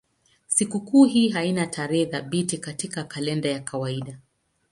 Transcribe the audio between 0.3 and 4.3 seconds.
Sikukuu hii haina tarehe thabiti katika kalenda ya kawaida.